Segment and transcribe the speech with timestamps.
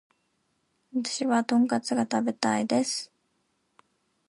[0.95, 3.11] 私はトンカツが食べたいです